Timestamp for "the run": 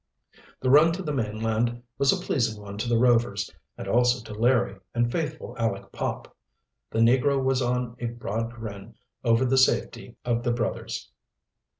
0.61-0.91